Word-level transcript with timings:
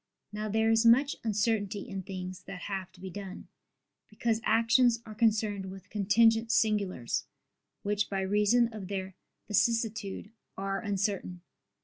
Now 0.33 0.49
there 0.49 0.71
is 0.71 0.83
much 0.83 1.15
uncertainty 1.23 1.87
in 1.87 2.01
things 2.01 2.45
that 2.45 2.61
have 2.61 2.91
to 2.93 2.99
be 2.99 3.11
done; 3.11 3.49
because 4.09 4.41
actions 4.43 4.99
are 5.05 5.13
concerned 5.13 5.67
with 5.69 5.91
contingent 5.91 6.51
singulars, 6.51 7.25
which 7.83 8.09
by 8.09 8.21
reason 8.21 8.73
of 8.73 8.87
their 8.87 9.13
vicissitude, 9.47 10.31
are 10.57 10.79
uncertain. 10.81 11.41